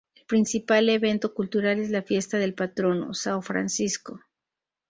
El 0.15 0.25
principal 0.25 0.89
evento 0.89 1.31
cultural 1.35 1.79
es 1.79 1.91
la 1.91 2.01
fiesta 2.01 2.39
del 2.39 2.55
patrono: 2.55 3.09
São 3.09 3.43
Francisco. 3.43 4.19